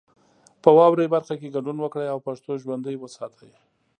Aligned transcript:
په 0.63 0.69
واورئ 0.77 1.07
برخه 1.15 1.33
کې 1.39 1.53
ګډون 1.55 1.77
وکړئ 1.81 2.07
او 2.13 2.19
پښتو 2.27 2.51
ژوندۍ 2.63 2.95
وساتئ. 2.99 3.51